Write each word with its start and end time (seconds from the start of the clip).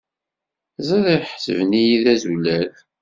Ẓriɣ 0.89 1.21
ḥesben-iyi 1.31 1.97
d 2.03 2.05
azulal. 2.13 2.71